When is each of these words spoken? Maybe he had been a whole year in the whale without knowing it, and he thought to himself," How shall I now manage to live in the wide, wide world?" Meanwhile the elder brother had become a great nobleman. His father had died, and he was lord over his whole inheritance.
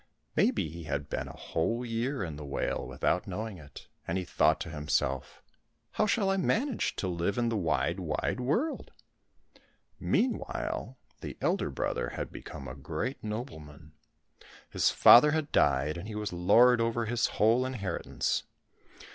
Maybe 0.35 0.67
he 0.67 0.85
had 0.85 1.09
been 1.11 1.27
a 1.27 1.37
whole 1.37 1.85
year 1.85 2.23
in 2.23 2.35
the 2.35 2.43
whale 2.43 2.87
without 2.87 3.27
knowing 3.27 3.59
it, 3.59 3.87
and 4.07 4.17
he 4.17 4.25
thought 4.25 4.59
to 4.61 4.71
himself," 4.71 5.43
How 5.91 6.07
shall 6.07 6.31
I 6.31 6.37
now 6.37 6.43
manage 6.47 6.95
to 6.95 7.07
live 7.07 7.37
in 7.37 7.49
the 7.49 7.55
wide, 7.55 7.99
wide 7.99 8.39
world?" 8.39 8.89
Meanwhile 10.13 10.97
the 11.19 11.37
elder 11.39 11.69
brother 11.69 12.09
had 12.17 12.31
become 12.31 12.67
a 12.67 12.73
great 12.73 13.23
nobleman. 13.23 13.91
His 14.71 14.89
father 14.89 15.33
had 15.33 15.51
died, 15.51 15.97
and 15.97 16.07
he 16.07 16.15
was 16.15 16.33
lord 16.33 16.81
over 16.81 17.05
his 17.05 17.27
whole 17.37 17.63
inheritance. 17.63 18.41